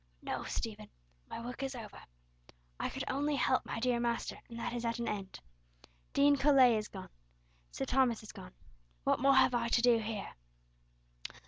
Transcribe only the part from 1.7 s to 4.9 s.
over. I could only help my dear master, and that is